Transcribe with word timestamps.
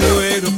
Me 0.00 0.49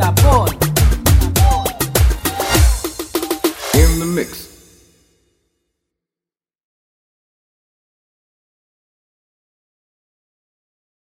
Tapón. 0.00 0.59